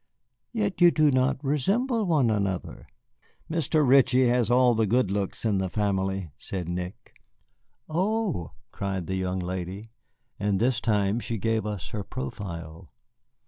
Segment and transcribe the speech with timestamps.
[0.51, 2.87] "Yet you do not resemble one another."
[3.51, 3.87] "Mr.
[3.87, 7.21] Ritchie has all the good looks in the family," said Nick.
[7.87, 9.91] "Oh!" cried the young lady,
[10.39, 12.89] and this time she gave us her profile.